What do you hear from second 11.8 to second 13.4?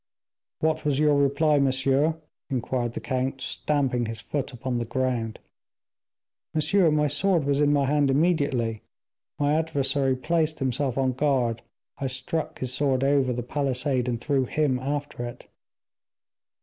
I struck his sword over